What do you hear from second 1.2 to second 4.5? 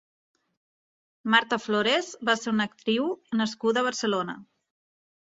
Marta Flores va ser una actriu nascuda a Barcelona.